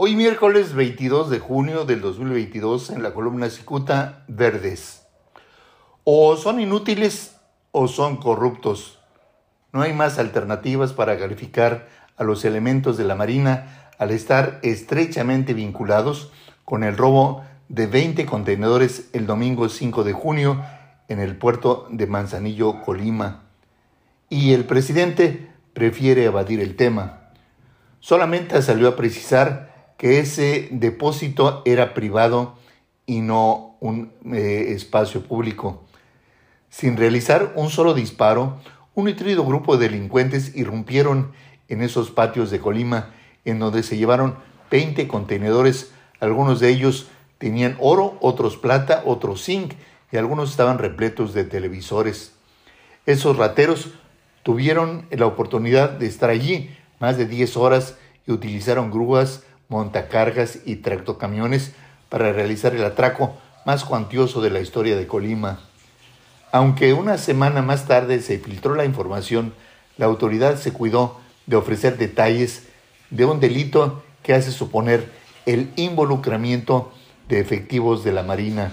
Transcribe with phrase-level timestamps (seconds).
[0.00, 5.02] Hoy miércoles 22 de junio del 2022 en la columna Cicuta Verdes.
[6.04, 7.34] O son inútiles
[7.72, 9.00] o son corruptos.
[9.72, 15.52] No hay más alternativas para calificar a los elementos de la Marina al estar estrechamente
[15.52, 16.30] vinculados
[16.64, 20.64] con el robo de 20 contenedores el domingo 5 de junio
[21.08, 23.48] en el puerto de Manzanillo, Colima.
[24.30, 27.32] Y el presidente prefiere evadir el tema.
[27.98, 29.68] Solamente salió a precisar
[29.98, 32.56] que ese depósito era privado
[33.04, 35.84] y no un eh, espacio público.
[36.70, 38.60] Sin realizar un solo disparo,
[38.94, 41.32] un nutrido grupo de delincuentes irrumpieron
[41.68, 43.10] en esos patios de Colima,
[43.44, 44.36] en donde se llevaron
[44.70, 47.08] 20 contenedores, algunos de ellos
[47.38, 49.74] tenían oro, otros plata, otros zinc
[50.12, 52.34] y algunos estaban repletos de televisores.
[53.04, 53.90] Esos rateros
[54.44, 56.70] tuvieron la oportunidad de estar allí
[57.00, 61.72] más de 10 horas y utilizaron grúas montacargas y tractocamiones
[62.08, 65.60] para realizar el atraco más cuantioso de la historia de Colima.
[66.52, 69.52] Aunque una semana más tarde se filtró la información,
[69.98, 72.64] la autoridad se cuidó de ofrecer detalles
[73.10, 75.12] de un delito que hace suponer
[75.44, 76.92] el involucramiento
[77.28, 78.72] de efectivos de la Marina.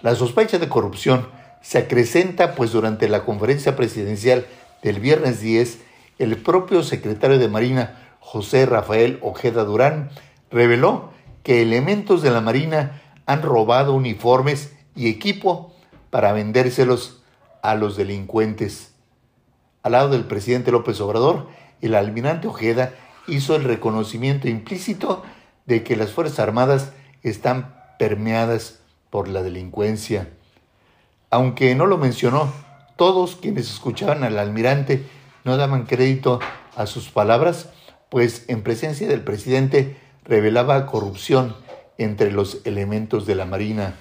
[0.00, 1.28] La sospecha de corrupción
[1.60, 4.46] se acrecenta pues durante la conferencia presidencial
[4.82, 5.80] del viernes 10,
[6.18, 10.10] el propio secretario de Marina, José Rafael Ojeda Durán,
[10.50, 11.10] reveló
[11.42, 15.74] que elementos de la Marina han robado uniformes y equipo
[16.10, 17.22] para vendérselos
[17.62, 18.94] a los delincuentes.
[19.82, 21.48] Al lado del presidente López Obrador,
[21.80, 22.94] el almirante Ojeda
[23.26, 25.22] hizo el reconocimiento implícito
[25.66, 30.30] de que las Fuerzas Armadas están permeadas por la delincuencia.
[31.30, 32.52] Aunque no lo mencionó,
[32.96, 35.06] todos quienes escuchaban al almirante
[35.44, 36.40] no daban crédito
[36.76, 37.68] a sus palabras
[38.10, 41.54] pues en presencia del presidente revelaba corrupción
[41.98, 43.94] entre los elementos de la Marina.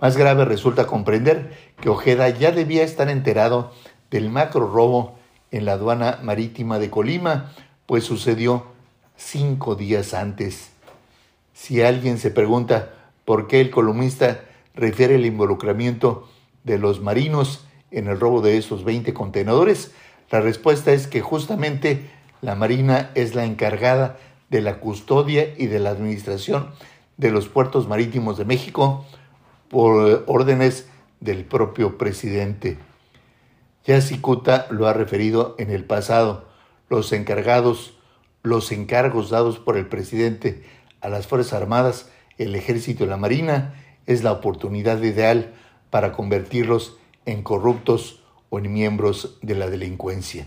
[0.00, 3.72] Más grave resulta comprender que Ojeda ya debía estar enterado
[4.10, 5.18] del macro robo
[5.50, 7.52] en la aduana marítima de Colima,
[7.86, 8.66] pues sucedió
[9.16, 10.70] cinco días antes.
[11.52, 16.28] Si alguien se pregunta por qué el columnista refiere el involucramiento
[16.64, 19.92] de los marinos en el robo de esos 20 contenedores,
[20.30, 22.10] la respuesta es que justamente
[22.44, 24.18] la Marina es la encargada
[24.50, 26.68] de la custodia y de la administración
[27.16, 29.06] de los puertos marítimos de México
[29.70, 30.86] por órdenes
[31.20, 32.76] del propio presidente.
[33.86, 36.44] Ya Cicuta lo ha referido en el pasado.
[36.90, 37.96] Los encargados,
[38.42, 40.64] los encargos dados por el presidente
[41.00, 43.74] a las Fuerzas Armadas, el Ejército y la Marina
[44.04, 45.54] es la oportunidad ideal
[45.88, 50.46] para convertirlos en corruptos o en miembros de la delincuencia.